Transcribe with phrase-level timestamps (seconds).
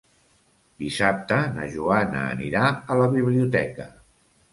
[0.83, 2.63] Dissabte na Joana anirà
[2.95, 3.87] a la biblioteca.